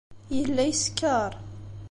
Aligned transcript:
Yella 0.35 0.63
yeskeṛ. 0.65 1.31